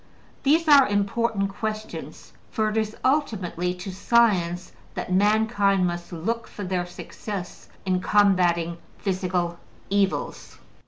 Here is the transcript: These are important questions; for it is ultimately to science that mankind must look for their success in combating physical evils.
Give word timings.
These 0.41 0.67
are 0.67 0.87
important 0.87 1.49
questions; 1.51 2.33
for 2.49 2.71
it 2.71 2.75
is 2.77 2.95
ultimately 3.05 3.75
to 3.75 3.91
science 3.93 4.71
that 4.95 5.11
mankind 5.13 5.85
must 5.85 6.11
look 6.11 6.47
for 6.47 6.63
their 6.63 6.87
success 6.87 7.69
in 7.85 7.99
combating 8.01 8.79
physical 8.97 9.59
evils. 9.91 10.57